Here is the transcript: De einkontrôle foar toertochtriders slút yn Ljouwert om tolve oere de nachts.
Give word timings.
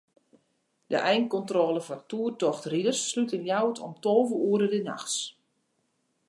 De 0.91 0.97
einkontrôle 1.11 1.81
foar 1.87 2.03
toertochtriders 2.11 2.99
slút 3.11 3.31
yn 3.37 3.45
Ljouwert 3.47 3.77
om 3.87 3.93
tolve 4.05 4.35
oere 4.49 4.67
de 4.73 4.81
nachts. 4.91 5.17